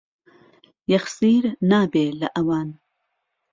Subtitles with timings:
[0.91, 2.69] يهخسير نابێ له ئهوان